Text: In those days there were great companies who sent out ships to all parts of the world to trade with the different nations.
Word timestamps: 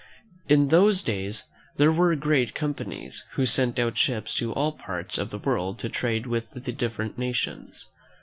In 0.49 0.69
those 0.69 1.03
days 1.03 1.43
there 1.77 1.91
were 1.91 2.15
great 2.15 2.55
companies 2.55 3.27
who 3.33 3.45
sent 3.45 3.77
out 3.77 3.99
ships 3.99 4.33
to 4.33 4.51
all 4.51 4.71
parts 4.71 5.19
of 5.19 5.29
the 5.29 5.37
world 5.37 5.77
to 5.77 5.89
trade 5.89 6.25
with 6.25 6.49
the 6.55 6.71
different 6.71 7.19
nations. 7.19 7.85